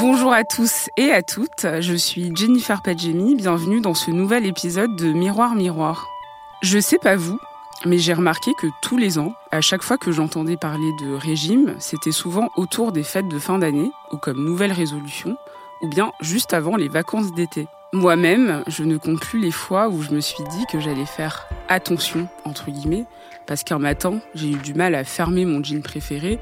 [0.00, 4.94] Bonjour à tous et à toutes, je suis Jennifer Padjemi, bienvenue dans ce nouvel épisode
[4.94, 6.06] de Miroir Miroir.
[6.62, 7.40] Je sais pas vous,
[7.84, 11.74] mais j'ai remarqué que tous les ans, à chaque fois que j'entendais parler de régime,
[11.80, 15.36] c'était souvent autour des fêtes de fin d'année ou comme nouvelle résolution,
[15.82, 17.66] ou bien juste avant les vacances d'été.
[17.92, 21.48] Moi-même, je ne compte plus les fois où je me suis dit que j'allais faire
[21.68, 23.06] attention, entre guillemets,
[23.48, 26.38] parce qu'un matin, j'ai eu du mal à fermer mon jean préféré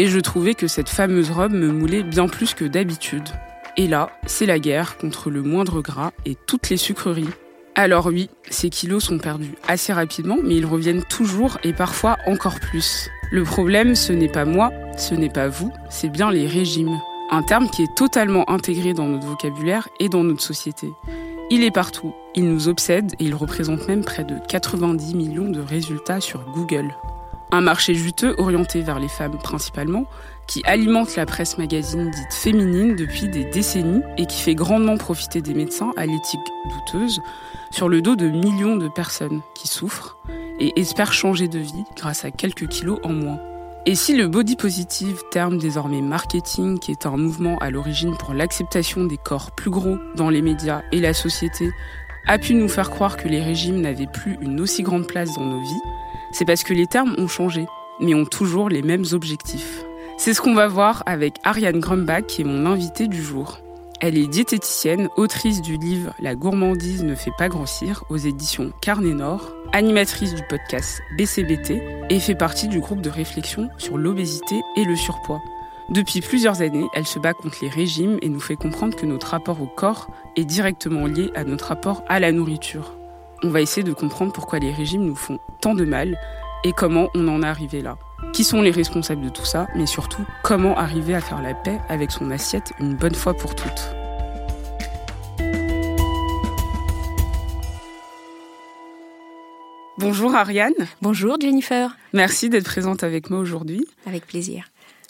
[0.00, 3.28] et je trouvais que cette fameuse robe me moulait bien plus que d'habitude.
[3.76, 7.28] Et là, c'est la guerre contre le moindre gras et toutes les sucreries.
[7.74, 12.60] Alors oui, ces kilos sont perdus assez rapidement, mais ils reviennent toujours et parfois encore
[12.60, 13.10] plus.
[13.30, 16.98] Le problème, ce n'est pas moi, ce n'est pas vous, c'est bien les régimes.
[17.30, 20.88] Un terme qui est totalement intégré dans notre vocabulaire et dans notre société.
[21.50, 25.60] Il est partout, il nous obsède et il représente même près de 90 millions de
[25.60, 26.90] résultats sur Google.
[27.52, 30.04] Un marché juteux orienté vers les femmes principalement,
[30.46, 35.42] qui alimente la presse magazine dite féminine depuis des décennies et qui fait grandement profiter
[35.42, 37.20] des médecins à l'éthique douteuse
[37.70, 40.18] sur le dos de millions de personnes qui souffrent
[40.60, 43.40] et espèrent changer de vie grâce à quelques kilos en moins.
[43.86, 48.34] Et si le body positive, terme désormais marketing, qui est un mouvement à l'origine pour
[48.34, 51.70] l'acceptation des corps plus gros dans les médias et la société,
[52.26, 55.46] a pu nous faire croire que les régimes n'avaient plus une aussi grande place dans
[55.46, 55.82] nos vies,
[56.32, 57.66] c'est parce que les termes ont changé,
[58.00, 59.84] mais ont toujours les mêmes objectifs.
[60.18, 63.60] C'est ce qu'on va voir avec Ariane Grumbach, qui est mon invitée du jour.
[64.00, 69.14] Elle est diététicienne, autrice du livre La gourmandise ne fait pas grossir aux éditions Carnet
[69.14, 74.84] Nord, animatrice du podcast BCBT et fait partie du groupe de réflexion sur l'obésité et
[74.84, 75.42] le surpoids.
[75.90, 79.28] Depuis plusieurs années, elle se bat contre les régimes et nous fait comprendre que notre
[79.28, 82.99] rapport au corps est directement lié à notre rapport à la nourriture.
[83.42, 86.20] On va essayer de comprendre pourquoi les régimes nous font tant de mal
[86.62, 87.96] et comment on en est arrivé là.
[88.34, 91.80] Qui sont les responsables de tout ça, mais surtout comment arriver à faire la paix
[91.88, 93.94] avec son assiette une bonne fois pour toutes?
[99.96, 100.74] Bonjour Ariane.
[101.00, 101.96] Bonjour Jennifer.
[102.12, 103.86] Merci d'être présente avec moi aujourd'hui.
[104.04, 104.66] Avec plaisir.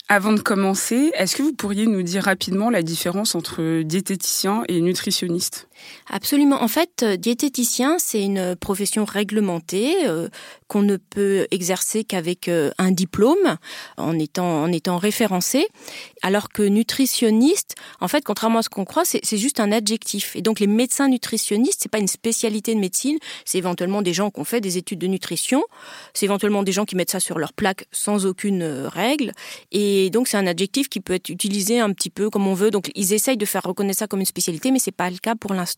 [0.09, 4.81] Avant de commencer, est-ce que vous pourriez nous dire rapidement la différence entre diététicien et
[4.81, 5.69] nutritionniste?
[6.13, 6.61] Absolument.
[6.61, 10.29] En fait, euh, diététicien, c'est une profession réglementée euh,
[10.67, 13.57] qu'on ne peut exercer qu'avec euh, un diplôme,
[13.97, 15.69] en étant, en étant référencé,
[16.23, 20.35] alors que nutritionniste, en fait, contrairement à ce qu'on croit, c'est juste un adjectif.
[20.35, 24.31] Et donc, les médecins nutritionnistes, c'est pas une spécialité de médecine, c'est éventuellement des gens
[24.31, 25.63] qui ont fait des études de nutrition,
[26.13, 29.33] c'est éventuellement des gens qui mettent ça sur leur plaque sans aucune règle,
[29.71, 32.71] et donc c'est un adjectif qui peut être utilisé un petit peu comme on veut.
[32.71, 35.35] Donc, ils essayent de faire reconnaître ça comme une spécialité, mais c'est pas le cas
[35.35, 35.70] pour l'instant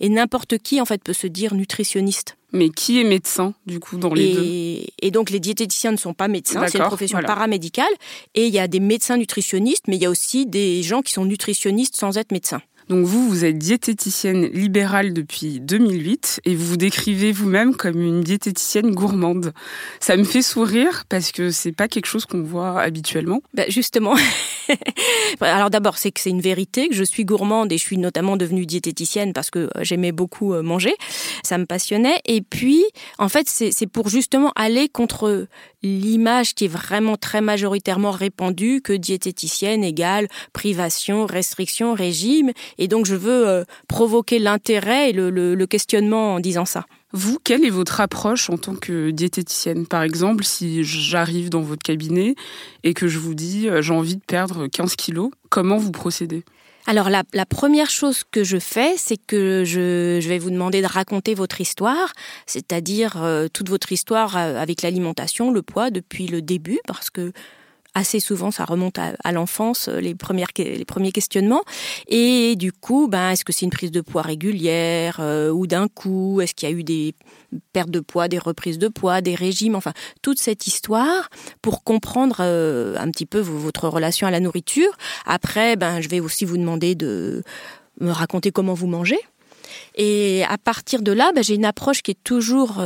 [0.00, 2.36] et n'importe qui en fait peut se dire nutritionniste.
[2.52, 4.86] Mais qui est médecin du coup dans les deux?
[5.02, 7.92] Et donc les diététiciens ne sont pas médecins, c'est une profession paramédicale.
[8.34, 11.12] Et il y a des médecins nutritionnistes, mais il y a aussi des gens qui
[11.12, 12.62] sont nutritionnistes sans être médecins.
[12.88, 18.22] Donc vous, vous êtes diététicienne libérale depuis 2008 et vous vous décrivez vous-même comme une
[18.22, 19.52] diététicienne gourmande.
[20.00, 23.40] Ça me fait sourire parce que c'est pas quelque chose qu'on voit habituellement.
[23.54, 24.14] Ben justement.
[25.40, 28.36] Alors d'abord, c'est que c'est une vérité que je suis gourmande et je suis notamment
[28.36, 30.94] devenue diététicienne parce que euh, j'aimais beaucoup euh, manger.
[31.42, 32.20] Ça me passionnait.
[32.26, 32.84] Et puis,
[33.18, 35.46] en fait, c'est pour justement aller contre
[35.84, 42.52] l'image qui est vraiment très majoritairement répandue que diététicienne égale privation, restriction, régime.
[42.78, 46.86] Et donc, je veux euh, provoquer l'intérêt et le, questionnement en disant ça.
[47.12, 51.82] Vous, quelle est votre approche en tant que diététicienne Par exemple, si j'arrive dans votre
[51.82, 52.34] cabinet
[52.82, 56.44] et que je vous dis euh, j'ai envie de perdre 15 kilos, comment vous procédez?
[56.86, 61.34] Alors la, première chose que je fais, c'est que je, vais vous demander de raconter
[61.34, 62.12] votre histoire,
[62.46, 67.32] c'est-à-dire euh, toute votre histoire avec l'alimentation, le poids depuis le début, parce que
[67.94, 70.14] assez souvent, ça remonte à, l'enfance, euh, les,
[70.58, 71.62] les premiers questionnements.
[72.08, 75.88] Et du coup, ben, est-ce que c'est une prise de poids régulière euh, ou d'un
[75.88, 77.14] coup Est-ce qu'il y a eu des
[77.72, 79.92] pertes de poids, des reprises de poids, des régimes Enfin,
[80.22, 81.30] toute cette histoire
[81.62, 84.90] pour comprendre euh, un petit peu votre relation à la nourriture.
[85.24, 87.42] Après, ben, je vais aussi vous demander de
[88.00, 89.20] me raconter comment vous mangez.
[89.94, 92.82] Et à partir de là, ben, j'ai une approche qui est toujours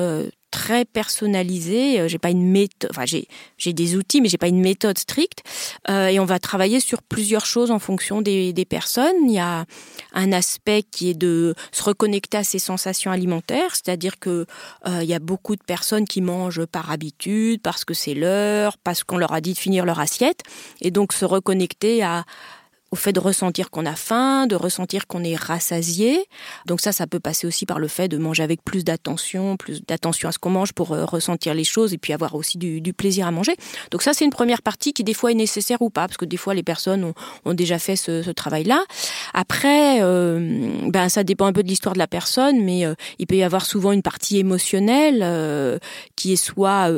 [0.51, 2.01] très personnalisé.
[2.01, 5.43] Euh, j'ai pas une méthode, enfin j'ai des outils, mais j'ai pas une méthode stricte.
[5.89, 9.17] Euh, et on va travailler sur plusieurs choses en fonction des, des personnes.
[9.25, 9.65] Il y a
[10.13, 14.47] un aspect qui est de se reconnecter à ses sensations alimentaires, c'est-à-dire que
[14.87, 18.79] euh, il y a beaucoup de personnes qui mangent par habitude, parce que c'est l'heure,
[18.79, 20.41] parce qu'on leur a dit de finir leur assiette,
[20.81, 22.25] et donc se reconnecter à
[22.91, 26.27] au fait de ressentir qu'on a faim, de ressentir qu'on est rassasié.
[26.67, 29.85] Donc ça, ça peut passer aussi par le fait de manger avec plus d'attention, plus
[29.85, 32.93] d'attention à ce qu'on mange pour euh, ressentir les choses et puis avoir aussi du,
[32.93, 33.55] plaisir à manger.
[33.91, 36.25] Donc ça, c'est une première partie qui des fois est nécessaire ou pas, parce que
[36.25, 37.13] des fois les personnes
[37.45, 38.83] ont, déjà fait ce, travail-là.
[39.35, 43.27] Après, euh, ben ça dépend un peu de l'histoire de la personne, mais euh, il
[43.27, 45.81] peut y avoir souvent une partie émotionnelle
[46.17, 46.91] qui est soit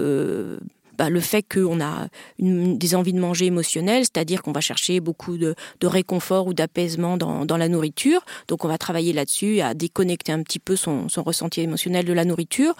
[1.01, 2.09] bah, le fait qu'on a
[2.39, 7.57] des envies de manger émotionnelles, c'est-à-dire qu'on va chercher beaucoup de, réconfort ou d'apaisement dans,
[7.57, 8.21] la nourriture.
[8.49, 12.27] Donc on va travailler là-dessus, à déconnecter un petit peu son, ressenti émotionnel de la
[12.27, 12.75] nourriture.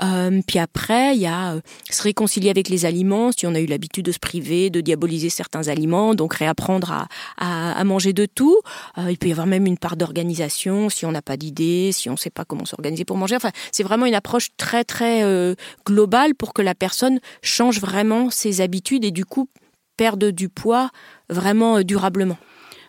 [0.00, 1.60] Euh, puis après, il y a euh,
[1.90, 5.28] se réconcilier avec les aliments, si on a eu l'habitude de se priver, de diaboliser
[5.28, 8.60] certains aliments, donc réapprendre à, manger de tout.
[8.96, 12.08] Euh, il peut y avoir même une part d'organisation, si on n'a pas d'idée, si
[12.10, 13.34] on ne sait pas comment s'organiser pour manger.
[13.34, 15.24] Enfin, c'est vraiment une approche très très
[15.84, 17.18] globale pour que la personne
[17.60, 19.48] vraiment ses habitudes et du coup
[19.96, 20.90] perdent du poids
[21.28, 22.38] vraiment euh, durablement.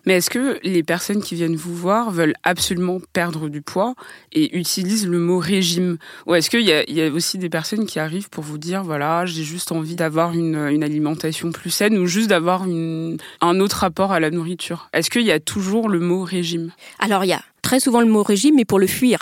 [0.05, 3.93] Mais est-ce que les personnes qui viennent vous voir veulent absolument perdre du poids
[4.31, 5.97] et utilisent le mot régime?
[6.25, 9.43] Ou est-ce qu'il y, a aussi des personnes qui arrivent pour vous dire, voilà, j'ai
[9.43, 14.31] juste envie d'avoir une, alimentation plus saine ou juste d'avoir un autre rapport à la
[14.31, 14.87] nourriture?
[14.93, 16.71] Est-ce qu'il y a toujours le mot régime?
[16.99, 19.19] Alors il y a très souvent le mot régime, mais pour le fuir.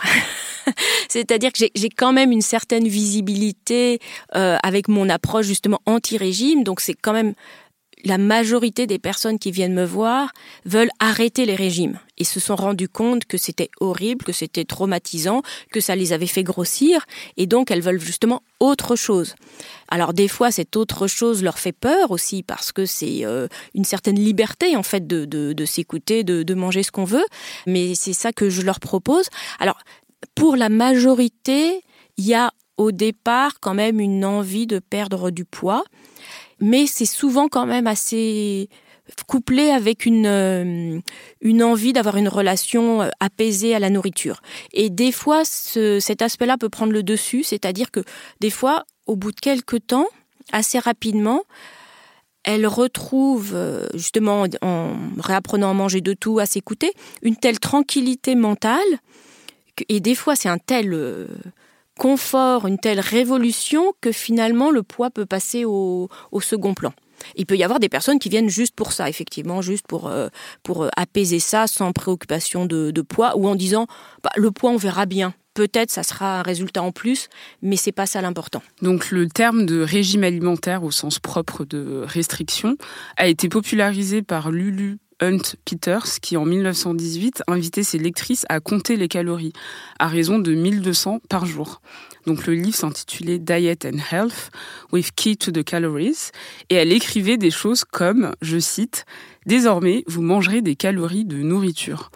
[1.09, 3.97] C'est-à-dire que j'ai quand même une certaine visibilité
[4.35, 6.63] euh, avec mon approche justement anti-régime.
[6.63, 7.33] Donc c'est quand même
[8.05, 10.31] la majorité des personnes qui viennent me voir
[10.63, 15.41] veulent arrêter les régimes et se sont rendus compte que c'était horrible, que c'était traumatisant,
[15.71, 17.05] que ça les avait fait grossir
[17.35, 19.35] et donc elles veulent justement autre chose.
[19.89, 23.85] Alors des fois cette autre chose leur fait peur aussi parce que c'est euh, une
[23.85, 27.25] certaine liberté en fait de, de, s'écouter, de, de manger ce qu'on veut,
[27.65, 29.29] mais c'est ça que je leur propose.
[29.59, 29.79] Alors
[30.35, 31.81] pour la majorité,
[32.17, 35.83] il y a au départ quand même une envie de perdre du poids,
[36.59, 38.69] mais c'est souvent quand même assez
[39.27, 40.99] couplé avec une, euh,
[41.63, 44.41] envie d'avoir une relation euh, apaisée à la nourriture.
[44.73, 48.01] Et des fois, cet aspect-là peut prendre le dessus, c'est-à-dire que
[48.39, 50.07] des fois, au bout de quelques temps,
[50.51, 51.43] assez rapidement,
[52.43, 56.91] elle retrouve, euh, justement en réapprenant à manger de tout, à s'écouter,
[57.21, 58.79] une telle tranquillité mentale
[59.89, 60.93] et des fois, c'est un tel
[61.97, 66.09] confort, une telle révolution que finalement, le poids peut passer au,
[66.41, 66.93] second plan.
[67.35, 70.27] Il peut y avoir des personnes qui viennent juste pour ça, effectivement, juste pour, euh,
[70.63, 73.87] pour euh, apaiser ça sans préoccupation de, poids ou en disant
[74.23, 75.33] bah, le poids, on verra bien.
[75.53, 77.29] Peut-être ça sera un résultat en plus,
[77.61, 78.61] mais c'est pas ça l'important.
[78.81, 82.75] Donc le terme de régime alimentaire au sens propre de restriction
[83.15, 88.95] a été popularisé par Lulu Hunt Peters qui en 1918 invitait ses lectrices à compter
[88.97, 89.53] les calories
[89.99, 91.81] à raison de 1200 par jour.
[92.25, 94.51] Donc le livre s'intitulait Diet and Health
[94.91, 96.31] with Key to the Calories
[96.69, 99.05] et elle écrivait des choses comme, je cite,
[99.45, 102.09] Désormais, vous mangerez des calories de nourriture.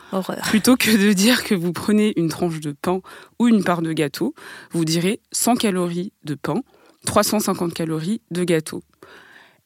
[0.47, 3.01] Plutôt que de dire que vous prenez une tranche de pain
[3.37, 4.33] ou une part de gâteau,
[4.71, 6.63] vous direz 100 calories de pain,
[7.05, 8.81] 350 calories de gâteau.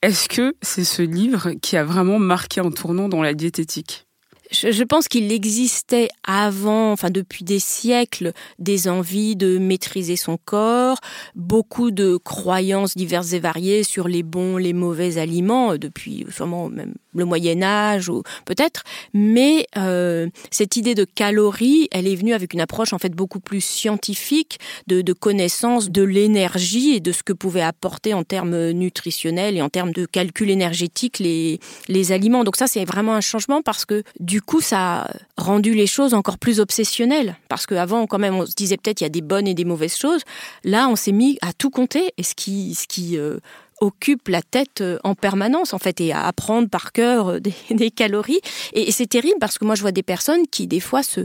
[0.03, 4.06] Est-ce que c'est ce livre qui a vraiment marqué un tournant dans la diététique?
[4.51, 10.97] Je, pense qu'il existait avant, enfin depuis des siècles, des envies de maîtriser son corps,
[11.35, 16.95] beaucoup de croyances diverses et variées sur les bons, les mauvais aliments, depuis sûrement même
[17.13, 18.83] le Moyen Âge ou peut-être.
[19.13, 23.39] Mais euh, cette idée de calories, elle est venue avec une approche en fait beaucoup
[23.39, 28.71] plus scientifique de, de connaissance de l'énergie et de ce que pouvaient apporter en termes
[28.71, 32.43] nutritionnels et en termes de calcul énergétique les, les aliments.
[32.43, 36.13] Donc ça, c'est vraiment un changement parce que du coup, ça a rendu les choses
[36.13, 37.37] encore plus obsessionnelles.
[37.49, 39.65] Parce qu'avant, quand même, on se disait peut-être il y a des bonnes et des
[39.65, 40.21] mauvaises choses.
[40.63, 42.13] Là, on s'est mis à tout compter.
[42.17, 43.37] Et ce qui, ce qui euh,
[43.83, 47.92] occupe la tête euh, en permanence, en fait, et à apprendre par cœur euh, des,
[47.92, 48.42] calories.
[48.73, 51.21] Et, c'est terrible parce que moi, je vois des personnes qui, des fois, se,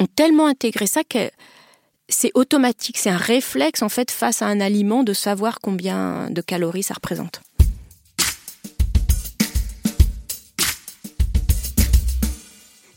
[0.00, 1.30] ont tellement intégré ça que
[2.08, 6.40] c'est automatique, c'est un réflexe, en fait, face à un aliment de savoir combien de
[6.40, 7.40] calories ça représente.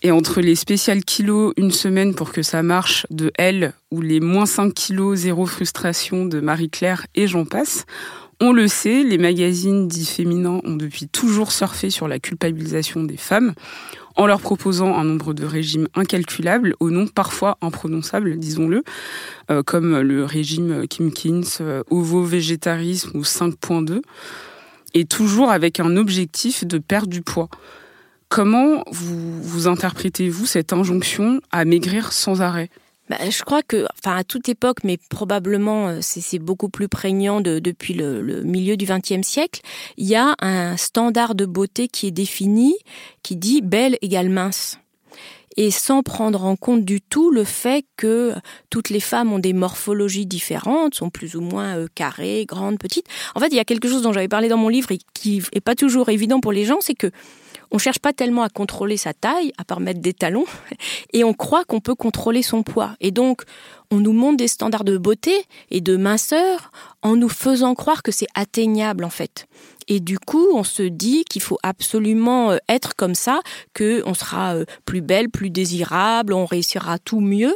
[0.01, 4.21] Et entre les spéciales kilos une semaine pour que ça marche de elle ou les
[4.21, 7.85] moins 5 kilos zéro frustration de Marie-Claire et j'en passe,
[8.41, 13.17] On le sait, les magazines dits féminins ont depuis toujours surfé sur la culpabilisation des
[13.17, 13.53] femmes
[14.15, 18.83] en leur proposant un nombre de régimes incalculables au nom parfois imprononçables, disons-le,
[19.51, 24.01] euh, comme le régime Kimkins, euh, ovo-végétarisme ou 5.2,
[24.93, 27.49] et toujours avec un objectif de perdre du poids.
[28.29, 32.69] Comment vous interprétez-vous cette injonction à maigrir sans arrêt?
[33.09, 37.41] Bah, je crois que, enfin, à toute époque, mais probablement euh, c'est beaucoup plus prégnant
[37.41, 39.61] de, depuis le, le, milieu du XXe siècle,
[39.97, 42.75] il y a un standard de beauté qui est défini,
[43.23, 44.79] qui dit belle égale mince
[45.57, 48.33] et sans prendre en compte du tout le fait que
[48.69, 53.07] toutes les femmes ont des morphologies différentes, sont plus ou moins euh, carrées, grandes, petites.
[53.35, 55.41] En fait, il y a quelque chose dont j'avais parlé dans mon livre et qui
[55.51, 57.11] est pas toujours évident pour les gens, c'est que
[57.71, 60.45] on cherche pas tellement à contrôler sa taille, à part mettre des talons,
[61.13, 62.95] et on croit qu'on peut contrôler son poids.
[62.99, 63.43] Et donc,
[63.91, 65.33] on nous montre des standards de beauté
[65.69, 69.47] et de minceur en nous faisant croire que c'est atteignable en fait.
[69.89, 73.41] Et du coup, on se dit qu'il faut absolument euh, être comme ça,
[73.73, 77.55] que on sera euh, plus belle, plus désirable, on réussira tout mieux.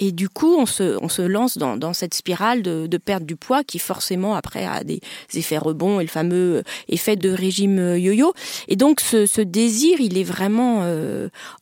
[0.00, 4.34] Et du coup, on se, lance dans, cette spirale de, perte du poids qui forcément
[4.34, 5.00] après a des
[5.34, 8.32] effets rebonds et le fameux euh, effet de régime yo-yo.
[8.66, 10.84] Et donc, ce, désir, il est vraiment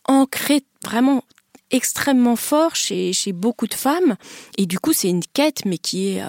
[0.07, 1.25] ancré, vraiment
[1.73, 4.17] extrêmement fort chez, beaucoup de femmes.
[4.57, 6.23] Et du coup, c'est une quête, mais qui est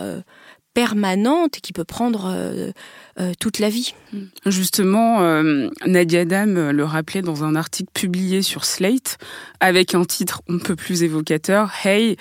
[0.77, 2.69] permanente qui peut prendre euh,
[3.19, 3.95] euh, toute la vie.
[4.45, 9.17] Justement, euh, Nadia Adam le rappelait dans un article publié sur Slate
[9.59, 12.15] avec un titre on peut plus évocateur, Hey,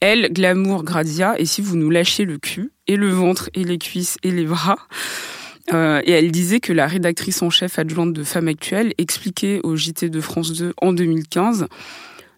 [0.00, 3.76] elle, glamour, gradia, et si vous nous lâchez le cul, et le ventre, et les
[3.76, 4.78] cuisses, et les bras.
[5.70, 10.08] Et elle disait que la rédactrice en chef adjointe de Femmes Actuelles expliquait au JT
[10.08, 11.66] de France 2 en 2015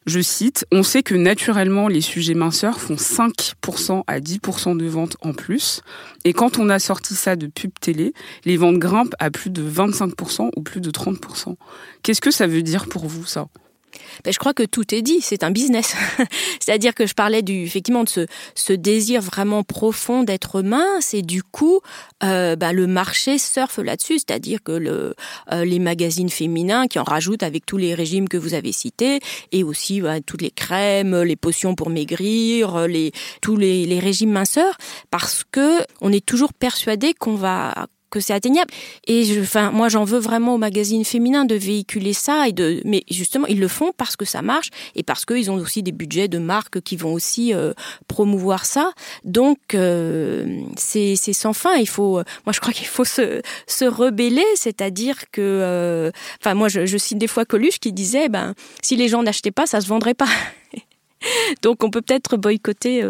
[0.06, 5.16] je cite, On sait que naturellement les sujets minceurs font 5% à 10% de ventes
[5.20, 5.82] en plus.
[6.24, 8.14] Et quand on a sorti ça de pub télé,
[8.44, 11.56] les ventes grimpent à plus de 25% ou plus de 30%.
[12.02, 13.48] Qu'est-ce que ça veut dire pour vous ça?
[14.24, 15.94] Ben, je crois que tout est dit, c'est un business.
[16.60, 21.42] C'est-à-dire que je parlais du, effectivement de ce, désir vraiment profond d'être mince et du
[21.42, 21.80] coup,
[22.22, 27.42] euh, ben, le marché surfe là-dessus, c'est-à-dire que euh, les magazines féminins qui en rajoutent
[27.42, 29.20] avec tous les régimes que vous avez cités
[29.52, 32.86] et aussi ben, toutes les crèmes, les potions pour maigrir,
[33.42, 34.76] tous les, les régimes minceurs,
[35.10, 38.70] parce que on est toujours persuadé qu'on va que c'est atteignable.
[39.06, 42.82] Et je, enfin, moi, j'en veux vraiment aux magazines féminins de véhiculer ça et de,
[42.84, 45.92] mais justement, ils le font parce que ça marche et parce qu'ils ont aussi des
[45.92, 47.72] budgets de marques qui vont aussi euh,
[48.08, 48.92] promouvoir ça.
[49.24, 51.76] Donc, euh, c'est sans fin.
[51.76, 52.14] Il faut,
[52.44, 56.98] moi, je crois qu'il faut se, se rebeller, c'est-à-dire que, euh, enfin, moi, je, je
[56.98, 60.14] cite des fois Coluche qui disait, ben, si les gens n'achetaient pas, ça se vendrait
[60.14, 60.28] pas.
[61.62, 63.04] Donc, on peut peut-être boycotter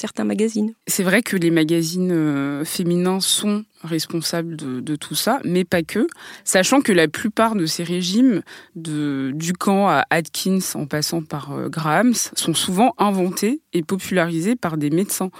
[0.00, 0.72] certains magazines.
[0.86, 6.06] C'est vrai que les magazines euh, féminins sont responsables de, tout ça, mais pas que,
[6.44, 8.42] sachant que la plupart de ces régimes,
[8.76, 14.78] de Ducamp à Atkins en passant par euh, Grahams, sont souvent inventés et popularisés par
[14.78, 15.30] des médecins,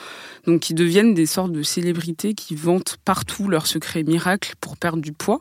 [0.46, 5.00] donc qui deviennent des sortes de célébrités qui vantent partout leurs secrets miracles pour perdre
[5.00, 5.40] du poids.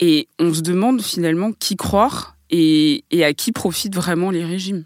[0.00, 4.84] Et on se demande finalement qui croire et à qui profitent vraiment les régimes.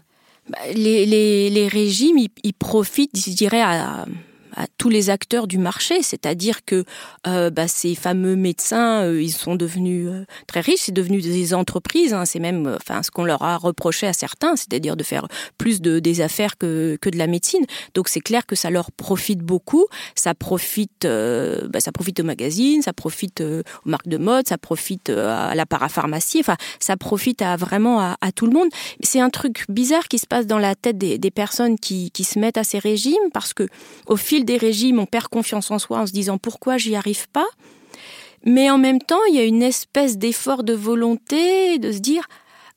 [0.49, 4.05] Bah, les, les, les régimes, ils, ils, profitent, je dirais, à,
[4.55, 6.85] à tous les acteurs du marché, c'est-à-dire que
[7.27, 11.53] euh, bah, ces fameux médecins, euh, ils sont devenus euh, très riches, c'est devenu des
[11.53, 12.13] entreprises.
[12.13, 15.81] Hein, c'est même, enfin, ce qu'on leur a reproché à certains, c'est-à-dire de faire plus
[15.81, 17.65] de des affaires que que de la médecine.
[17.93, 19.85] Donc c'est clair que ça leur profite beaucoup.
[20.15, 25.09] Ça profite, bah, ça profite aux magazines, ça profite aux marques de mode, ça profite
[25.09, 26.39] à la parapharmacie.
[26.39, 28.69] Enfin, ça profite à vraiment à, à tout le monde.
[29.01, 32.23] C'est un truc bizarre qui se passe dans la tête des, des personnes qui qui
[32.23, 33.67] se mettent à ces régimes parce que
[34.07, 37.27] au fil des régimes, on perd confiance en soi en se disant pourquoi j'y arrive
[37.29, 37.47] pas.
[38.43, 42.27] Mais en même temps, il y a une espèce d'effort de volonté de se dire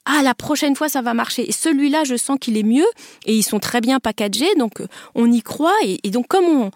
[0.07, 1.49] ah la prochaine fois ça va marcher.
[1.49, 2.87] Et celui-là, je sens qu'il est mieux
[3.27, 6.71] et ils sont très bien packagés, donc euh, on y croit et, donc comme on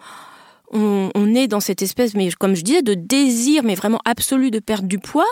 [0.75, 4.49] on, on, est dans cette espèce, mais comme je disais, de désir, mais vraiment absolu
[4.49, 5.27] de perdre du poids,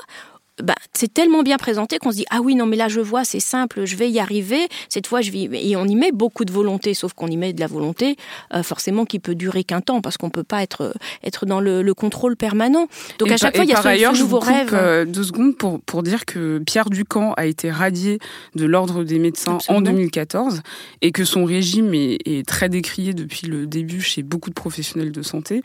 [0.63, 3.24] bah, c'est tellement bien présenté qu'on se dit ah oui non mais là je vois
[3.24, 4.68] c'est simple je vais y arriver.
[4.89, 7.53] Cette fois je vais et on y met beaucoup de volonté sauf qu'on y met
[7.53, 8.15] de la volonté
[8.53, 11.82] euh, forcément qui peut durer qu'un temps parce qu'on peut pas être être dans le,
[11.82, 12.88] le contrôle permanent.
[13.20, 14.68] Donc et à chaque fois il y a ce, ailleurs, ce nouveau je vous rêve.
[14.68, 18.20] coupe, euh, deux secondes pour pour dire que Pierre Ducamp a été radié
[18.56, 19.89] de l'ordre des médecins Absolument.
[19.89, 20.62] en 2014
[21.01, 25.12] et que son régime est, est très décrié depuis le début chez beaucoup de professionnels
[25.12, 25.62] de santé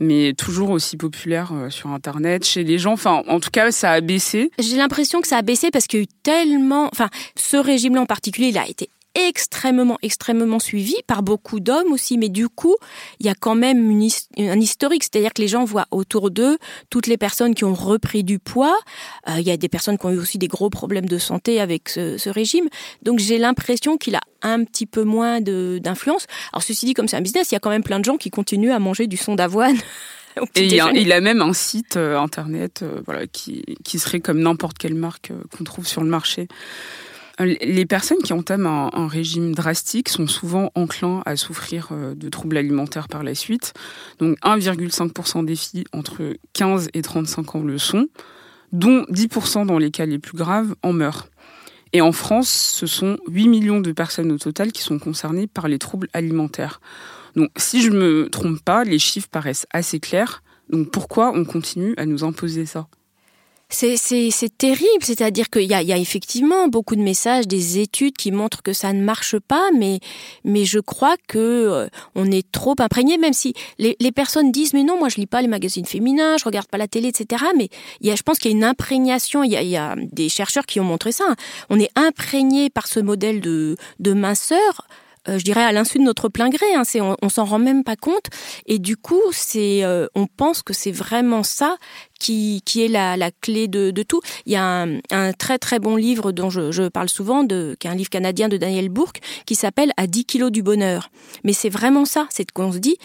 [0.00, 2.92] mais toujours aussi populaire euh, sur internet chez les gens.
[2.92, 4.27] Enfin en tout cas ça a baissé
[4.58, 7.94] j'ai l'impression que ça a baissé parce qu'il y a eu tellement enfin ce régime
[7.94, 12.18] là en particulier il a été extrêmement, extrêmement suivi par beaucoup d'hommes aussi.
[12.18, 12.76] Mais du coup,
[13.20, 13.90] il y a quand même
[14.38, 16.58] un historique, c'est-à-dire que les gens voient autour d'eux
[16.90, 18.76] toutes les personnes qui ont repris du poids.
[19.28, 21.60] Euh, il y a des personnes qui ont eu aussi des gros problèmes de santé
[21.60, 22.68] avec ce, régime.
[23.02, 26.26] Donc j'ai l'impression qu'il a un petit peu moins d'influence.
[26.52, 28.18] Alors ceci dit, comme c'est un business, il y a quand même plein de gens
[28.18, 29.76] qui continuent à manger du son d'avoine.
[30.54, 34.78] Et il, a, même un site euh, internet euh, voilà, qui, qui serait comme n'importe
[34.78, 36.48] quelle marque qu'on trouve sur le marché.
[37.40, 42.56] Les personnes qui entament un, régime drastique sont souvent enclins à souffrir euh, de troubles
[42.56, 43.74] alimentaires par la suite.
[44.18, 48.08] Donc 1,5% des filles entre 15 et 35 ans le sont,
[48.72, 51.28] dont 10% dans les cas les plus graves en meurent.
[51.92, 55.68] Et en France, ce sont 8 millions de personnes au total qui sont concernées par
[55.68, 56.80] les troubles alimentaires.
[57.36, 60.42] Donc si je ne me trompe pas, les chiffres paraissent assez clairs.
[60.70, 62.88] Donc pourquoi on continue à nous imposer ça?
[63.70, 68.72] C'est terrible, c'est-à-dire qu'il y a, effectivement beaucoup de messages, des études qui montrent que
[68.72, 70.00] ça ne marche pas, mais,
[70.42, 74.72] mais je crois que euh, on est trop imprégné, même si les, les, personnes disent
[74.72, 77.44] mais non, moi je lis pas les magazines féminins, je regarde pas la télé, etc.
[77.58, 77.68] Mais
[78.00, 79.44] il y a, je pense qu'il y a une imprégnation.
[79.44, 81.34] Il y a, il y a des chercheurs qui ont montré ça.
[81.68, 84.88] On est imprégné par ce modèle de, de minceur
[85.26, 86.66] je dirais à l'insu de notre plein gré.
[86.74, 86.82] Hein,
[87.22, 88.26] on, s'en rend même pas compte.
[88.66, 89.20] Et du coup,
[89.56, 91.76] euh, on pense que c'est vraiment ça
[92.18, 94.20] qui, est la, la clé de, tout.
[94.46, 97.90] Il y a un, très très bon livre dont je, parle souvent, de, qui est
[97.90, 101.10] un livre canadien de Daniel Bourque, qui s'appelle À 10 kilos du bonheur.
[101.44, 102.96] Mais c'est vraiment ça, c'est qu'on se dit,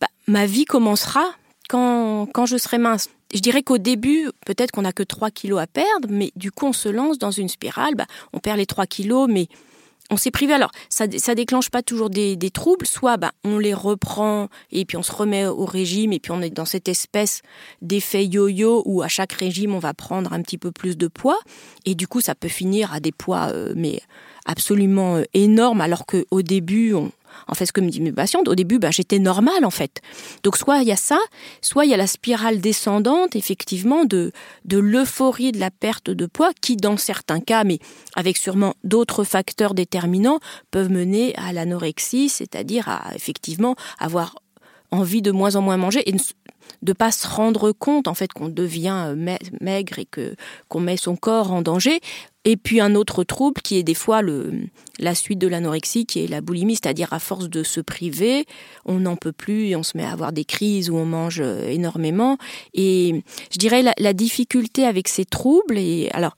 [0.00, 1.24] bah, ma vie commencera
[1.68, 3.08] quand, quand je serai mince.
[3.34, 6.66] Je dirais qu'au début, peut-être qu'on n'a que 3 kilos à perdre, mais du coup,
[6.66, 7.94] on se lance dans une spirale.
[7.94, 9.48] Bah, on perd les 3 kilos, mais
[10.12, 10.52] on s'est privé.
[10.52, 12.86] Alors, ça, déclenche pas toujours des, troubles.
[12.86, 16.42] Soit, bah, on les reprend et puis on se remet au régime et puis on
[16.42, 17.42] est dans cette espèce
[17.80, 21.38] d'effet yo-yo où à chaque régime on va prendre un petit peu plus de poids
[21.86, 24.00] et du coup ça peut finir à des poids euh, mais
[24.44, 27.10] absolument euh, énormes alors qu'au début on,
[27.48, 30.00] en fait, ce que me dit mes patientes, au début, bah, j'étais normale, en fait.
[30.42, 31.18] Donc, soit il y a ça,
[31.60, 34.32] soit il y a la spirale descendante, effectivement, de,
[34.64, 37.78] de l'euphorie de la perte de poids, qui, dans certains cas, mais
[38.14, 44.34] avec sûrement d'autres facteurs déterminants, peuvent mener à l'anorexie, c'est-à-dire à, effectivement, avoir
[44.90, 46.14] envie de moins en moins manger et
[46.82, 49.14] de pas se rendre compte en fait qu'on devient
[49.60, 50.34] maigre et que
[50.68, 52.00] qu'on met son corps en danger
[52.44, 54.52] et puis un autre trouble qui est des fois le,
[54.98, 58.46] la suite de l'anorexie, qui est la boulimie, c'est-à-dire à force de se priver,
[58.84, 61.40] on n'en peut plus et on se met à avoir des crises où on mange
[61.40, 62.38] euh, énormément.
[62.74, 66.34] Et je dirais la, la difficulté avec ces troubles, et alors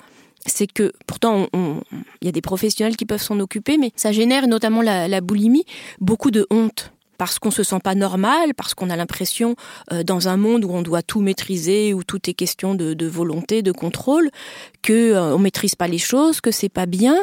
[0.46, 4.46] c'est que pourtant il y a des professionnels qui peuvent s'en occuper, mais ça génère
[4.46, 5.64] notamment la, la boulimie
[6.00, 9.56] beaucoup de honte parce qu'on se sent pas normal, parce qu'on a l'impression
[9.92, 13.62] euh, dans un monde où on doit tout maîtriser, où tout est question de, volonté,
[13.62, 14.30] de contrôle,
[14.82, 17.16] que euh, on maîtrise pas les choses, que c'est pas bien,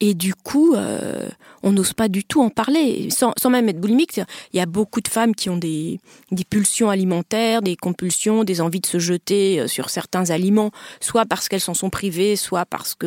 [0.00, 1.28] et du coup euh,
[1.64, 4.20] on n'ose pas du tout en parler, sans, sans, même être boulimique.
[4.52, 5.98] Il y a beaucoup de femmes qui ont des,
[6.30, 11.24] des pulsions alimentaires, des compulsions, des envies de se jeter euh, sur certains aliments, soit
[11.24, 13.06] parce qu'elles s'en sont privées, soit parce que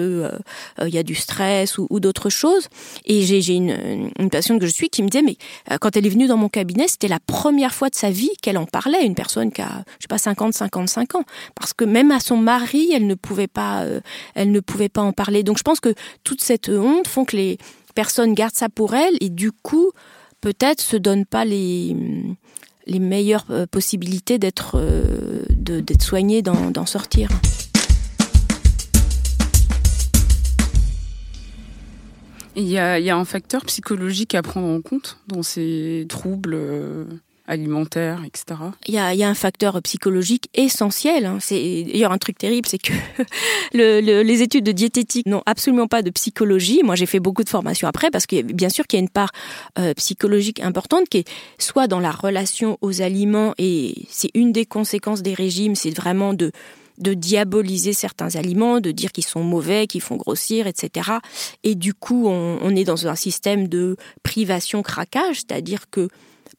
[0.79, 2.67] euh, il y a du stress ou, ou d'autres choses.
[3.05, 5.37] Et j'ai une, une patiente que je suis qui me disait mais
[5.79, 8.57] quand elle est venue dans mon cabinet, c'était la première fois de sa vie qu'elle
[8.57, 11.23] en parlait, une personne qui a, je sais pas, 50, 55 ans.
[11.55, 14.01] Parce que même à son mari, elle ne pouvait pas, euh,
[14.35, 15.43] elle ne pouvait pas en parler.
[15.43, 15.93] Donc je pense que
[16.23, 17.57] toute cette honte font que les
[17.97, 19.91] personnes gardent ça pour elles et du coup,
[20.39, 21.95] peut-être se donnent pas les,
[22.86, 27.27] les meilleures euh, possibilités d'être, euh, d'être soignées, d'en sortir.
[32.55, 36.05] Il y, a, il y, a, un facteur psychologique à prendre en compte dans ces
[36.07, 36.55] troubles
[37.47, 38.60] alimentaires, etc.
[38.88, 41.25] Il y a, un facteur psychologique essentiel.
[41.25, 41.38] Hein.
[41.39, 42.93] C'est d'ailleurs un truc terrible, c'est que
[43.73, 46.81] le, le, les études de diététique n'ont absolument pas de psychologie.
[46.83, 49.10] Moi, j'ai fait beaucoup de formations après parce que bien sûr qu'il y a une
[49.10, 49.31] part
[49.79, 54.65] euh, psychologique importante qui est soit dans la relation aux aliments et c'est une des
[54.65, 56.51] conséquences des régimes, c'est vraiment de
[56.97, 61.12] diaboliser certains aliments, de dire qu'ils sont mauvais, qu'ils font grossir, etc.
[61.63, 66.10] Et du coup, on est dans un système de privation-craquage, c'est-à-dire que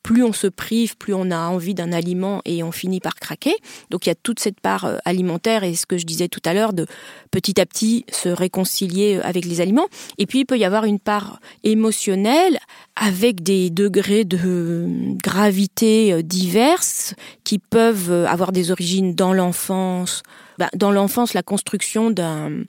[0.02, 3.54] plus on se prive, plus on a envie d'un aliment et on finit par craquer.
[3.90, 6.40] Donc il y a toute cette part euh, alimentaire et ce que je disais tout
[6.44, 6.86] à l'heure de
[7.30, 9.88] petit à petit se réconcilier euh, avec les aliments.
[10.18, 12.58] Et puis il peut y avoir une part émotionnelle
[12.96, 20.22] avec des degrés de euh, gravité diverses qui peuvent avoir des origines dans l'enfance.
[20.58, 22.64] Ben, dans l'enfance, la construction d'un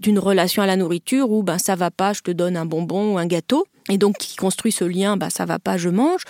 [0.00, 3.14] d'une relation à la nourriture où ben ça va pas, je te donne un bonbon
[3.14, 6.22] ou un gâteau et donc qui construit ce lien, bah ça va pas, je mange,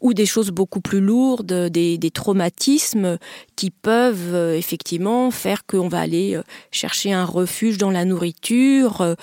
[0.00, 3.18] ou des choses beaucoup plus lourdes, des, traumatismes
[3.54, 9.02] qui peuvent euh, effectivement faire qu'on va aller euh, chercher un refuge dans la nourriture,
[9.02, 9.14] euh,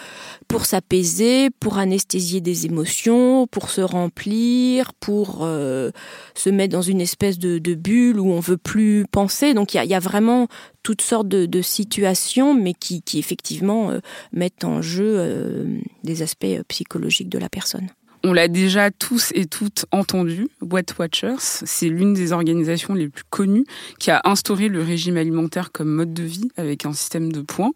[0.48, 5.92] pour s'apaiser, pour anesthésier des émotions, pour se remplir, pour euh,
[6.34, 9.54] se mettre dans une espèce de, bulle où on veut plus penser.
[9.54, 10.48] Donc il y a, vraiment
[10.84, 14.00] toutes sortes de, situations, mais qui, effectivement euh,
[14.32, 17.90] mettent en jeu euh, des aspects psychologiques de la personne.
[18.28, 23.24] On l'a déjà tous et toutes entendu, Weight Watchers, c'est l'une des organisations les plus
[23.30, 23.66] connues
[24.00, 27.74] qui a instauré le régime alimentaire comme mode de vie avec un système de points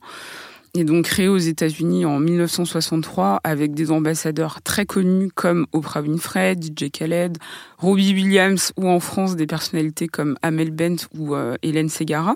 [0.74, 6.56] est donc créé aux États-Unis en 1963 avec des ambassadeurs très connus comme Oprah Winfrey,
[6.56, 7.38] DJ Khaled,
[7.78, 12.36] Robbie Williams ou en France des personnalités comme Amel Bent ou euh, Hélène Segara.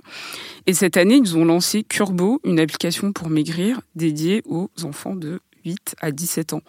[0.68, 5.40] Et cette année, ils ont lancé Curbo, une application pour maigrir dédiée aux enfants de
[5.66, 6.64] 8 à 17 ans.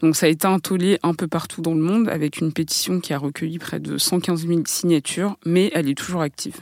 [0.00, 3.00] Donc ça a été un tollé un peu partout dans le monde avec une pétition
[3.00, 6.56] qui a recueilli près de 115 000 signatures, mais elle est toujours active.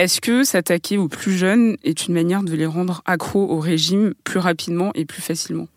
[0.00, 4.14] Est-ce que s'attaquer aux plus jeunes est une manière de les rendre accros au régime
[4.24, 5.68] plus rapidement et plus facilement?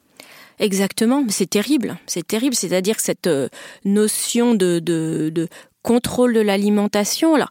[0.60, 2.56] Exactement, c'est terrible, c'est terrible.
[2.56, 3.50] C'est-à-dire cette euh,
[3.84, 5.50] notion de, de,
[5.82, 7.50] contrôle de l'alimentation, alors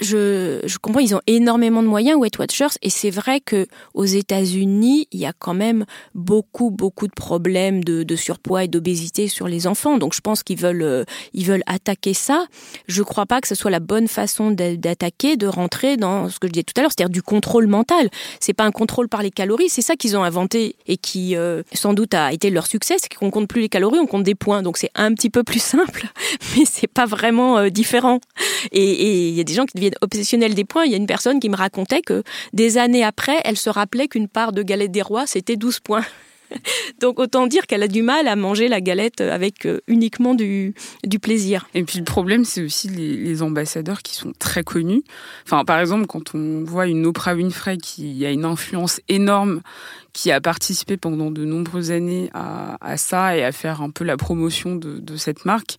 [0.00, 5.08] je, comprends, ils ont énormément de moyens, Weight Watchers, et c'est vrai que aux États-Unis,
[5.10, 9.66] il y a quand même beaucoup, beaucoup de problèmes de, surpoids et d'obésité sur les
[9.66, 9.98] enfants.
[9.98, 12.46] Donc, je pense qu'ils veulent, euh, ils veulent attaquer ça.
[12.86, 16.46] Je crois pas que ce soit la bonne façon d'attaquer, de rentrer dans ce que
[16.46, 18.10] je disais tout à l'heure, c'est-à-dire du contrôle mental.
[18.40, 21.62] C'est pas un contrôle par les calories, c'est ça qu'ils ont inventé et qui, euh,
[21.72, 24.34] sans doute, a été leur succès, c'est qu'on compte plus les calories, on compte des
[24.34, 24.62] points.
[24.62, 26.06] Donc, c'est un petit peu plus simple,
[26.56, 28.20] mais c'est pas vraiment euh, différent.
[28.72, 30.84] Et il y a des gens qui obsessionnelle des points.
[30.84, 32.22] Il y a une personne qui me racontait que
[32.52, 36.04] des années après, elle se rappelait qu'une part de galette des rois, c'était 12 points.
[37.00, 40.74] Donc autant dire qu'elle a du mal à manger la galette avec euh, uniquement du,
[41.04, 41.68] du plaisir.
[41.74, 45.02] Et puis le problème, c'est aussi les, ambassadeurs qui sont très connus.
[45.44, 49.60] Enfin, par exemple, quand on voit une Oprah Winfrey qui a une influence énorme,
[50.14, 54.16] qui a participé pendant de nombreuses années à, ça et à faire un peu la
[54.16, 55.76] promotion de cette marque,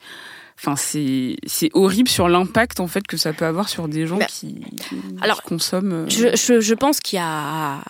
[0.60, 4.26] Enfin, c'est horrible sur l'impact en fait que ça peut avoir sur des gens bah,
[4.26, 4.62] qui,
[5.22, 5.94] alors, consomment.
[5.94, 7.82] Euh, je, je, je pense qu'il y a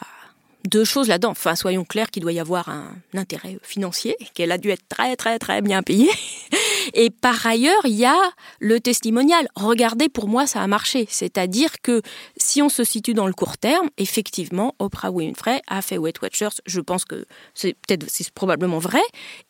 [0.67, 1.31] deux choses là-dedans.
[1.31, 5.15] Enfin, soyons clairs qu'il doit y avoir un intérêt financier, qu'elle a dû être très
[5.15, 6.11] très très bien payée.
[6.93, 8.17] Et par ailleurs, il y a
[8.59, 9.47] le testimonial.
[9.55, 11.07] Regardez, pour moi, ça a marché.
[11.09, 12.01] C'est-à-dire que
[12.37, 16.61] si on se situe dans le court terme, effectivement, Oprah Winfrey a fait Weight Watchers.
[16.65, 19.01] Je pense que c'est peut-être, c'est probablement vrai.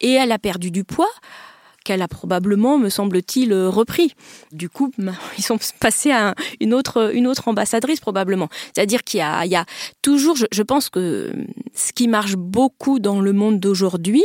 [0.01, 1.09] Et elle a perdu du poids
[1.87, 4.13] qu'elle a probablement, me semble-t-il, euh, repris.
[4.51, 4.91] Du coup,
[5.37, 8.49] ils sont passés à une autre, une autre ambassadrice probablement.
[8.73, 9.23] C'est-à-dire qu'il y
[9.55, 9.65] a,
[10.01, 11.31] toujours, je, pense que
[11.73, 14.23] ce qui marche beaucoup dans le monde d'aujourd'hui,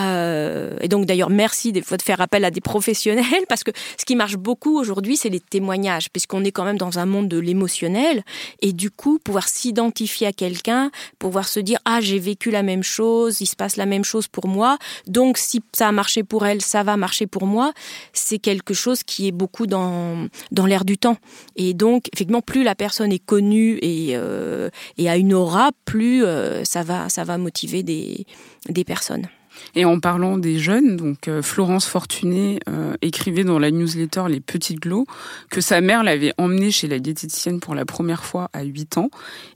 [0.00, 3.70] euh, et donc d'ailleurs merci des fois de faire appel à des professionnels, parce que
[3.98, 7.28] ce qui marche beaucoup aujourd'hui, c'est les témoignages, puisqu'on est quand même dans un monde
[7.28, 8.22] de l'émotionnel,
[8.60, 12.82] et du coup, pouvoir s'identifier à quelqu'un, pouvoir se dire, ah, j'ai vécu la même
[12.82, 16.44] chose, il se passe la même chose pour moi, donc si ça a marché pour
[16.44, 17.72] elle, ça va marcher pour moi,
[18.12, 21.16] c'est quelque chose qui est beaucoup dans, dans l'air du temps.
[21.56, 26.24] Et donc, effectivement, plus la personne est connue et, euh, et a une aura, plus
[26.24, 28.26] euh, ça, va, ça va motiver des,
[28.68, 29.26] des personnes.
[29.74, 32.60] Et en parlant des jeunes, donc euh, Florence Fortuné
[33.02, 35.06] écrivait dans la newsletter Les Petites Glows
[35.50, 39.10] que sa mère l'avait emmenée chez la diététicienne pour la première fois à 8 ans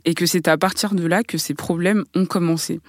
[0.04, 2.80] et que c'est à partir de là que ses problèmes ont commencé.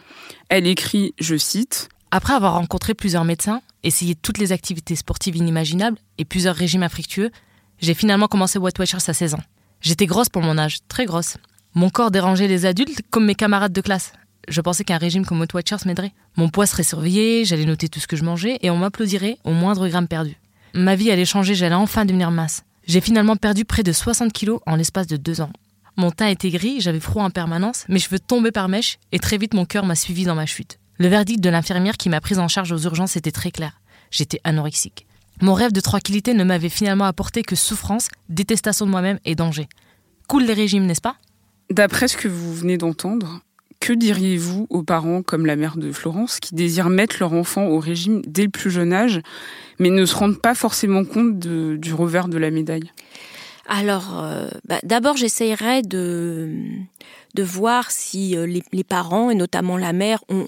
[0.50, 5.98] Elle écrit, je cite, après avoir rencontré plusieurs médecins, essayé toutes les activités sportives inimaginables
[6.20, 7.32] et plusieurs régimes infructueux,
[7.80, 9.42] j'ai finalement commencé Weight Watchers à 16 ans.
[9.82, 11.38] J'étais grosse pour mon âge, très grosse.
[11.74, 14.14] Mon corps dérangeait les adultes comme mes camarades de classe.
[14.48, 16.14] Je pensais qu'un régime comme Weight Watchers m'aiderait.
[16.36, 19.52] Mon poids serait surveillé, j'allais noter tout ce que je mangeais et on m'applaudirait au
[19.52, 20.38] moindre gramme perdu.
[20.76, 22.64] Ma vie allait changer, j'allais enfin devenir masse.
[22.86, 25.52] J'ai finalement perdu près de 60 kilos en l'espace de deux ans.
[25.98, 29.40] Mon teint était gris, j'avais froid en permanence, mes cheveux tombaient par mèche et très
[29.40, 30.78] vite mon cœur m'a suivi dans ma chute.
[30.98, 33.82] Le verdict de l'infirmière qui m'a prise en charge aux urgences était très clair.
[34.12, 35.08] J'étais anorexique.
[35.42, 39.68] Mon rêve de tranquillité ne m'avait finalement apporté que souffrance, détestation de moi-même et danger.
[40.28, 41.16] Cool les régimes, n'est-ce pas?
[41.70, 43.42] D'après ce que vous venez d'entendre,
[43.80, 47.80] que diriez-vous aux parents comme la mère de Florence qui désirent mettre leur enfant au
[47.80, 49.22] régime dès le plus jeune âge,
[49.80, 52.92] mais ne se rendent pas forcément compte du revers de la médaille?
[53.68, 56.50] Alors, euh, bah, d'abord, j'essayerais de,
[57.34, 60.48] de voir si euh, les, parents, et notamment la mère, ont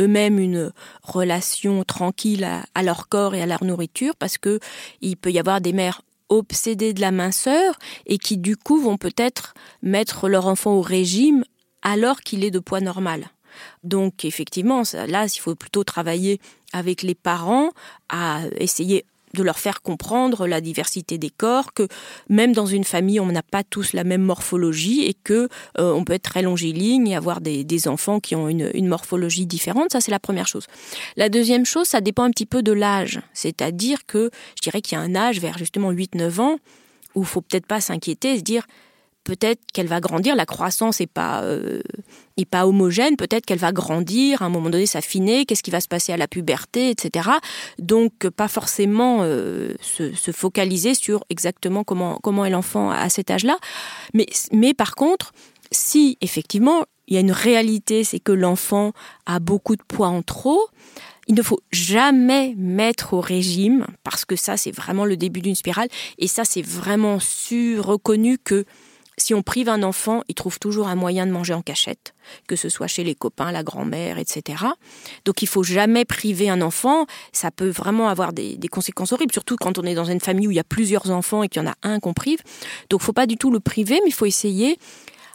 [0.00, 4.58] eux-mêmes une relation tranquille à, leur corps et à leur nourriture, parce que
[5.00, 8.96] il peut y avoir des mères obsédées de la minceur et qui du coup vont
[8.96, 11.44] peut-être mettre leur enfant au régime
[11.82, 13.26] alors qu'il est de poids normal.
[13.82, 16.40] Donc effectivement, là, il faut plutôt travailler
[16.72, 17.70] avec les parents
[18.08, 21.86] à essayer de leur faire comprendre la diversité des corps, que
[22.28, 26.04] même dans une famille, on n'a pas tous la même morphologie et que euh, on
[26.04, 29.92] peut être très longiligne et avoir des, enfants qui ont une, morphologie différente.
[29.92, 30.66] Ça, c'est la première chose.
[31.16, 33.20] La deuxième chose, ça dépend un petit peu de l'âge.
[33.32, 36.56] C'est-à-dire que je dirais qu'il y a un âge vers justement 8-9 ans
[37.14, 38.66] où il faut peut-être pas s'inquiéter, se dire
[39.24, 41.80] peut-être qu'elle va grandir, la croissance n'est pas, euh,
[42.50, 45.88] pas homogène, peut-être qu'elle va grandir, à un moment donné s'affiner, qu'est-ce qui va se
[45.88, 47.28] passer à la puberté, etc.
[47.78, 53.30] Donc pas forcément euh, se, se, focaliser sur exactement comment, comment est l'enfant à cet
[53.30, 53.58] âge-là.
[54.14, 55.32] Mais, mais par contre,
[55.70, 58.92] si effectivement il y a une réalité, c'est que l'enfant
[59.26, 60.68] a beaucoup de poids en trop,
[61.26, 65.54] il ne faut jamais mettre au régime, parce que ça, c'est vraiment le début d'une
[65.54, 68.64] spirale, et ça, c'est vraiment su, reconnu que
[69.18, 72.14] si on prive un enfant, il trouve toujours un moyen de manger en cachette,
[72.46, 74.64] que ce soit chez les copains, la grand-mère, etc.
[75.24, 77.06] Donc il faut jamais priver un enfant.
[77.32, 80.50] Ça peut vraiment avoir des, conséquences horribles, surtout quand on est dans une famille où
[80.50, 82.38] il y a plusieurs enfants et qu'il y en a un qu'on prive.
[82.88, 84.78] Donc il faut pas du tout le priver, mais il faut essayer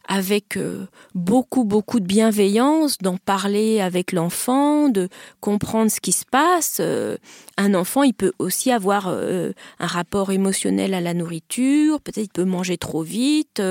[0.07, 5.09] avec euh, beaucoup, beaucoup de bienveillance, d'en parler avec l'enfant, de
[5.41, 6.77] comprendre ce qui se passe.
[6.79, 7.17] Euh,
[7.57, 12.29] un enfant, il peut aussi avoir euh, un rapport émotionnel à la nourriture, peut-être il
[12.29, 13.61] peut manger trop vite.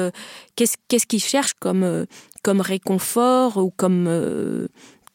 [0.56, 2.06] Qu'est-ce qu'il cherche comme,
[2.42, 4.08] comme réconfort ou comme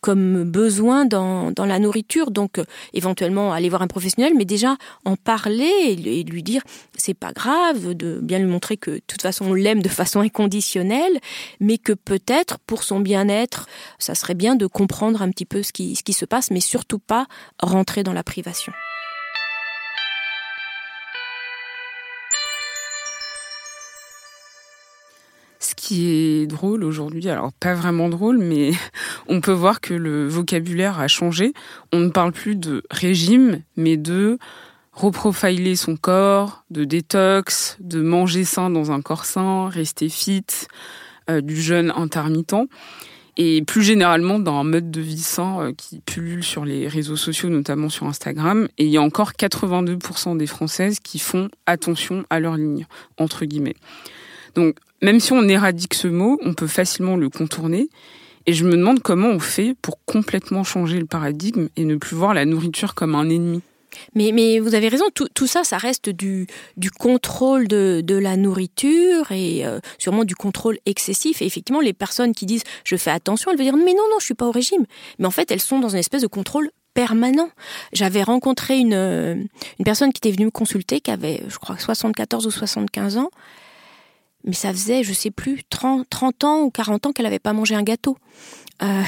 [0.02, 2.32] comme besoin dans, dans la nourriture.
[2.32, 6.62] Donc, euh, éventuellement, aller voir un professionnel, mais déjà en parler et, lui dire
[6.96, 10.20] c'est pas grave, de bien lui montrer que de toute façon on l'aime de façon
[10.20, 11.20] inconditionnelle,
[11.60, 13.68] mais que peut-être pour son bien-être,
[14.00, 16.60] ça serait bien de comprendre un petit peu ce qui, ce qui se passe, mais
[16.60, 17.28] surtout pas
[17.62, 18.74] rentrer dans la privation.
[25.92, 28.72] Est drôle aujourd'hui, alors pas vraiment drôle, mais
[29.28, 31.54] on peut voir que le vocabulaire a changé.
[31.92, 34.38] On ne parle plus de régime, mais de
[34.94, 40.46] reprofiler son corps, de détox, de manger sain dans un corps sain, rester fit,
[41.30, 42.56] euh, du jeûne intermittent
[43.38, 47.16] et plus généralement dans un mode de vie sain euh, qui pullule sur les réseaux
[47.16, 48.68] sociaux, notamment sur Instagram.
[48.78, 52.86] Et il y a encore 82% des Françaises qui font attention à leur ligne,
[53.18, 53.76] entre guillemets.
[54.56, 57.90] Donc même si on éradique ce mot, on peut facilement le contourner.
[58.46, 62.16] Et je me demande comment on fait pour complètement changer le paradigme et ne plus
[62.16, 63.62] voir la nourriture comme un ennemi.
[64.16, 66.48] Mais, vous avez raison, tout, ça, ça reste du,
[67.00, 71.42] contrôle de, la nourriture et euh, sûrement du contrôle excessif.
[71.42, 74.18] Et effectivement, les personnes qui disent je fais attention, elles vont dire mais non, non,
[74.20, 74.86] je suis pas au régime.
[75.18, 77.50] Mais en fait, elles sont dans une espèce de contrôle permanent.
[77.94, 82.46] J'avais rencontré une, une personne qui était venue me consulter, qui avait, je crois, 74
[82.46, 83.30] ou 75 ans
[84.44, 87.54] mais ça faisait, je sais plus, 30, 30 ans ou 40 ans qu'elle n'avait pas
[87.54, 88.18] mangé un gâteau.
[88.82, 89.04] Euh,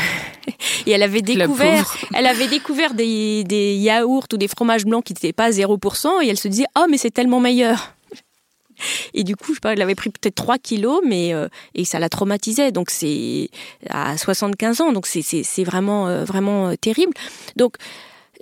[0.86, 5.13] et elle avait découvert, elle avait découvert des, des, yaourts ou des fromages blancs qui
[5.13, 7.94] n'étaient pas à 0%, et elle se disait, oh, mais c'est tellement meilleur.
[9.13, 11.86] Et du coup, je sais pas, elle avait pris peut-être 3 kilos, mais euh, et
[11.86, 12.72] ça la traumatisait.
[12.72, 13.50] Donc c'est
[13.89, 17.13] à 75 ans, donc c'est vraiment euh, vraiment terrible.
[17.56, 17.76] Donc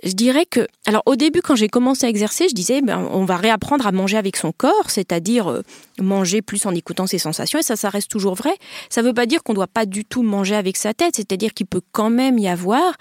[0.02, 3.24] je dirais que, alors au début, quand j'ai commencé à exercer, je disais, ben, on
[3.24, 5.62] va réapprendre à manger avec son corps, c'est-à-dire euh,
[5.98, 8.54] manger plus en écoutant ses sensations, et ça, ça reste toujours vrai.
[8.88, 11.16] Ça ne veut pas dire qu'on ne doit pas du tout manger avec sa tête,
[11.16, 12.94] c'est-à-dire qu'il peut quand même y avoir,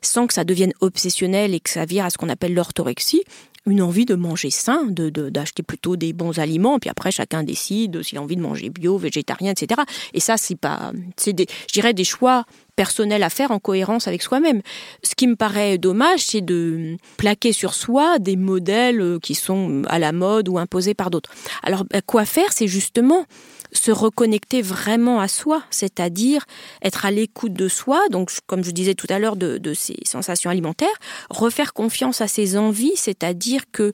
[0.00, 3.22] sans que ça devienne obsessionnel et que ça vire à ce qu'on appelle l'orthorexie,
[3.66, 8.02] une envie de manger sain, de d'acheter plutôt des bons aliments, puis après chacun décide
[8.02, 9.82] s'il a envie de manger bio, végétarien, etc.
[10.14, 12.44] Et ça, c'est pas, c'est des, je dirais des choix
[12.76, 14.62] personnels à faire en cohérence avec soi-même.
[15.02, 19.82] Ce qui me paraît dommage, c'est de plaquer sur soi des modèles euh, qui sont
[19.88, 21.30] à la mode ou imposés par d'autres.
[21.62, 23.26] Alors, bah, quoi faire C'est justement
[23.72, 26.44] se reconnecter vraiment à soi, c'est-à-dire
[26.82, 30.50] être à l'écoute de soi, donc comme je disais tout à l'heure de, ses sensations
[30.50, 30.88] alimentaires,
[31.30, 33.92] refaire confiance à ses envies, c'est-à-dire que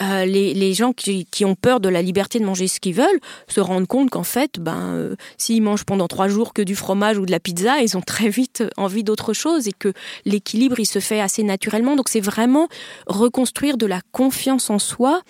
[0.00, 3.60] euh, les, gens qui, ont peur de la liberté de manger ce qu'ils veulent se
[3.60, 7.26] rendent compte qu'en fait, ben, euh, s'ils mangent pendant trois jours que du fromage ou
[7.26, 9.92] de la pizza, ils ont très vite envie d'autre chose et que
[10.24, 11.96] l'équilibre, il se fait assez naturellement.
[11.96, 12.68] Donc c'est vraiment
[13.06, 15.22] reconstruire de la confiance en soi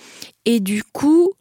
[0.45, 1.33] et du coup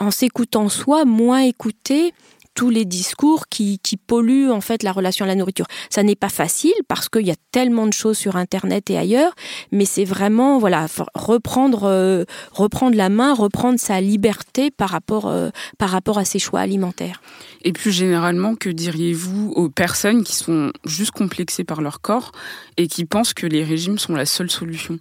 [0.00, 2.12] en s'écoutant soi, moins écouter
[2.54, 5.66] tous les discours qui, polluent en fait la relation à la nourriture.
[5.88, 9.34] Ça n'est pas facile parce qu'il y a tellement de choses sur Internet et ailleurs,
[9.72, 15.50] mais c'est vraiment voilà reprendre euh, reprendre la main, reprendre sa liberté par rapport euh,
[15.78, 17.22] par rapport à ses choix alimentaires.
[17.62, 22.32] Et plus généralement, que diriez-vous aux personnes qui sont juste complexées par leur corps
[22.76, 24.98] et qui pensent que les régimes sont la seule solution?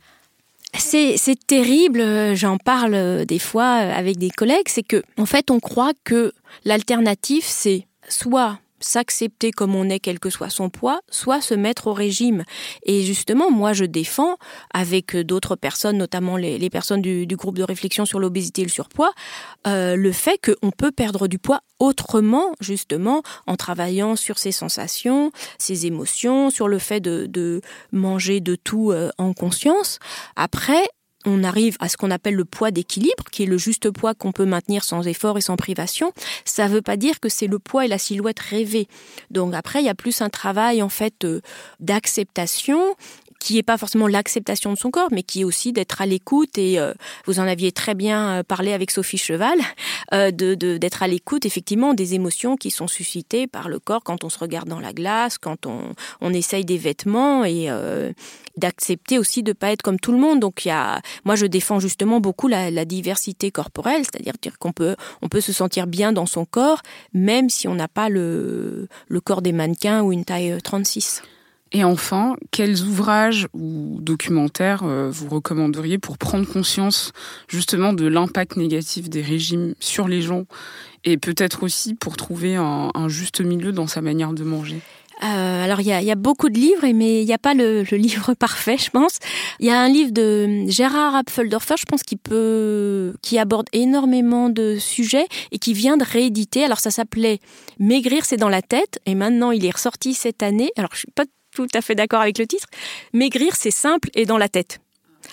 [0.79, 5.25] C'est, terrible, euh, j'en parle euh, des fois euh, avec des collègues, c'est que en
[5.25, 6.33] fait on croit que
[6.65, 11.87] l'alternative c'est soit s'accepter comme on est, quel que soit son poids, soit se mettre
[11.87, 12.43] au régime.
[12.85, 14.37] Et justement, moi, je défends,
[14.73, 19.11] avec d'autres personnes, notamment les, personnes du, groupe de réflexion sur l'obésité et le surpoids,
[19.67, 25.31] euh, le fait qu'on peut perdre du poids autrement, justement, en travaillant sur ses sensations,
[25.57, 29.99] ses émotions, sur le fait de, de manger de tout euh, en conscience.
[30.35, 30.83] Après,
[31.25, 34.31] on arrive à ce qu'on appelle le poids d'équilibre, qui est le juste poids qu'on
[34.31, 36.12] peut maintenir sans effort et sans privation.
[36.45, 38.88] Ça ne veut pas dire que c'est le poids et la silhouette rêvée.
[39.31, 41.41] Donc après, il y a plus un travail en fait euh,
[41.79, 42.95] d'acceptation
[43.43, 46.58] qui n'est pas forcément l'acceptation de son corps, mais qui est aussi d'être à l'écoute.
[46.58, 46.93] Et euh,
[47.25, 49.60] vous en aviez très bien euh, parlé avec Sophie Cheval,
[50.13, 54.23] euh, de d'être à l'écoute effectivement des émotions qui sont suscitées par le corps quand
[54.23, 57.67] on se regarde dans la glace, quand on, on essaye des vêtements et
[58.56, 60.39] d'accepter aussi de pas être comme tout le monde.
[60.39, 64.71] Donc il y a, moi je défends justement beaucoup la, la diversité corporelle, c'est-à-dire qu'on
[64.71, 66.82] peut on peut se sentir bien dans son corps
[67.13, 71.23] même si on n'a pas le le corps des mannequins ou une taille 36.
[71.75, 77.13] Et enfin, quels ouvrages ou documentaires euh, vous recommanderiez pour prendre conscience
[77.47, 80.45] justement de l'impact négatif des régimes sur les gens
[81.03, 84.81] et peut-être aussi pour trouver un, juste milieu dans sa manière de manger?
[85.23, 88.33] Euh, alors il y a, beaucoup de livres, mais il n'y a pas le, livre
[88.39, 89.17] parfait, je pense.
[89.59, 94.49] Il y a un livre de Gérard Apfeldorfer, je pense, qui peut, qui aborde énormément
[94.49, 96.63] de sujets et qui vient de rééditer.
[96.63, 97.39] Alors ça s'appelait
[97.79, 100.71] Maigrir, c'est dans la tête, et maintenant il est ressorti cette année.
[100.77, 102.67] Alors je suis pas tout à fait d'accord avec le titre.
[103.13, 104.79] Maigrir, c'est simple et dans la tête.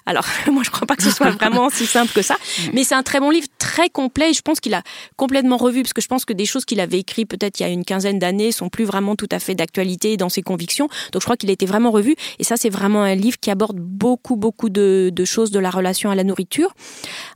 [0.07, 2.37] Alors, moi, je crois pas que ce soit vraiment si simple que ça,
[2.73, 4.33] mais c'est un très bon livre, très complet.
[4.33, 4.83] je pense qu'il a
[5.17, 7.67] complètement revu, parce que je pense que des choses qu'il avait écrites peut-être il y
[7.67, 10.89] a une quinzaine d'années sont plus vraiment tout à fait d'actualité dans ses convictions.
[11.13, 12.15] Donc, je crois qu'il a été vraiment revu.
[12.39, 16.11] Et ça, c'est vraiment un livre qui aborde beaucoup, beaucoup de, choses de la relation
[16.11, 16.75] à la nourriture.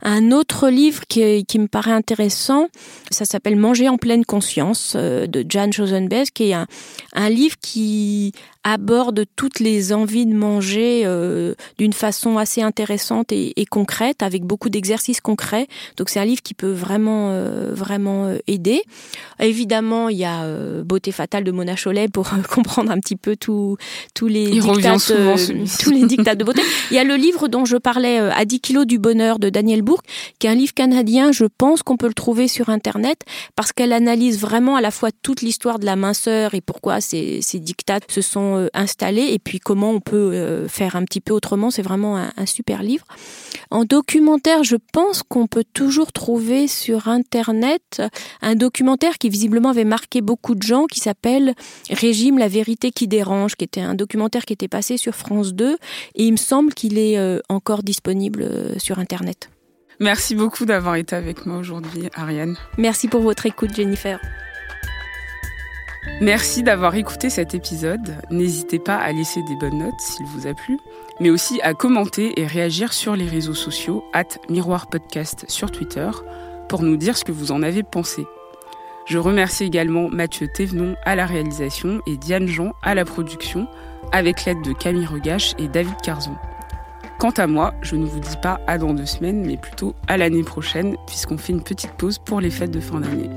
[0.01, 2.67] Un autre livre qui, qui me paraît intéressant,
[3.11, 6.67] ça s'appelle Manger en pleine conscience euh, de Jan Chosenbest, qui est un,
[7.13, 8.33] un livre qui
[8.65, 14.69] aborde toutes les envies de manger euh, d'une façon assez intéressante et, concrète, avec beaucoup
[14.69, 15.67] d'exercices concrets.
[15.97, 18.81] Donc c'est un livre qui peut vraiment euh, vraiment euh, aider.
[19.39, 20.45] Évidemment, il y a
[20.83, 23.77] Beauté fatale de Mona Chollet pour comprendre un petit peu tous
[24.15, 24.97] tous les dictats
[25.79, 26.61] tous les dictats de beauté.
[26.91, 29.83] Il y a le livre dont je parlais à 10 kilos du bonheur de Daniel
[29.83, 30.05] Bourque,
[30.39, 31.31] qui est un livre canadien.
[31.31, 33.19] Je pense qu'on peut le trouver sur internet
[33.55, 37.41] parce qu'elle analyse vraiment à la fois toute l'histoire de la minceur et pourquoi ces,
[37.41, 41.21] ces dictats se sont euh, installés et puis comment on peut euh, faire un petit
[41.21, 41.71] peu autrement.
[41.71, 43.05] C'est vraiment un, super livre.
[43.71, 48.01] En documentaire, je pense qu'on peut toujours trouver sur Internet
[48.41, 51.53] un documentaire qui visiblement avait marqué beaucoup de gens qui s'appelle
[51.89, 55.77] Régime, la vérité qui dérange, qui était un documentaire qui était passé sur France 2
[56.15, 59.49] et il me semble qu'il est euh, encore disponible sur Internet.
[59.99, 62.57] Merci beaucoup d'avoir été avec moi aujourd'hui, Ariane.
[62.77, 64.19] Merci pour votre écoute, Jennifer.
[66.21, 68.15] Merci d'avoir écouté cet épisode.
[68.29, 70.79] N'hésitez pas à laisser des bonnes notes s'il vous a plu,
[71.19, 76.09] mais aussi à commenter et réagir sur les réseaux sociaux, at Miroir Podcast sur Twitter,
[76.69, 78.25] pour nous dire ce que vous en avez pensé.
[79.05, 83.67] Je remercie également Mathieu Thévenon à la réalisation et Diane Jean à la production,
[84.11, 86.35] avec l'aide de Camille Regache et David Carzon.
[87.19, 90.17] Quant à moi, je ne vous dis pas à dans deux semaines, mais plutôt à
[90.17, 93.29] l'année prochaine, puisqu'on fait une petite pause pour les fêtes de fin d'année.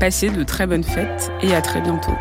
[0.00, 2.14] Passez de très bonnes fêtes et à très bientôt.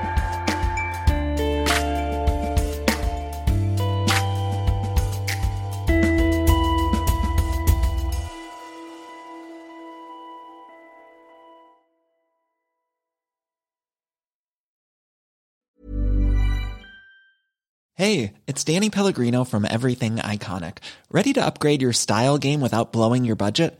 [17.96, 20.80] Hey, it's Danny Pellegrino from Everything Iconic.
[21.14, 23.80] Ready to upgrade your style game without blowing your budget?